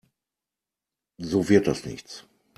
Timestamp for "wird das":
1.47-1.85